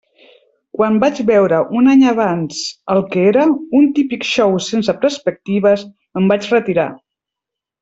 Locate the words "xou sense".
4.31-4.97